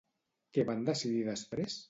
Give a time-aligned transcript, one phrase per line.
[0.57, 1.79] Què van decidir després?